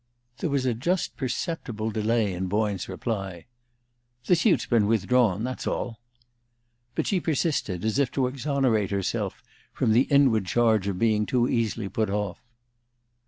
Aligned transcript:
There 0.39 0.49
was 0.49 0.65
a 0.65 0.73
just 0.73 1.15
perceptible 1.15 1.91
delay 1.91 2.33
in 2.33 2.47
Boyne's 2.47 2.89
reply. 2.89 3.45
"The 4.25 4.35
suit's 4.35 4.65
been 4.65 4.87
withdrawn 4.87 5.43
that's 5.43 5.67
all." 5.67 5.99
But 6.95 7.05
she 7.05 7.19
persisted, 7.19 7.85
as 7.85 7.99
if 7.99 8.09
to 8.13 8.25
exonerate 8.25 8.89
herself 8.89 9.43
from 9.71 9.91
the 9.91 10.07
inward 10.09 10.47
charge 10.47 10.87
of 10.87 10.97
being 10.97 11.27
too 11.27 11.47
easily 11.47 11.87
put 11.87 12.09
off. 12.09 12.41